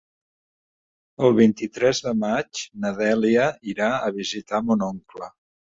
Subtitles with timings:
[1.27, 5.33] El vint-i-tres de maig na Dèlia irà a visitar mon oncle.